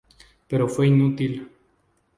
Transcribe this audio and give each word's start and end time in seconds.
Pero 0.47 0.67
fue 0.67 0.87
inútil. 0.87 1.47